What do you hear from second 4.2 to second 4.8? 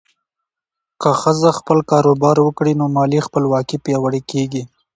کېږي.